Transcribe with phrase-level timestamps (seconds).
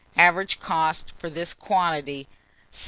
[0.17, 2.27] Average cost, for this quantity,
[2.73, 2.79] 7d.